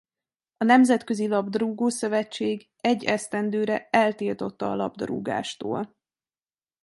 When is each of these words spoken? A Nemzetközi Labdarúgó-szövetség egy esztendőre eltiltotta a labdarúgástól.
A 0.57 0.63
Nemzetközi 0.63 1.27
Labdarúgó-szövetség 1.27 2.69
egy 2.77 3.03
esztendőre 3.03 3.87
eltiltotta 3.91 4.71
a 4.71 4.75
labdarúgástól. 4.75 5.95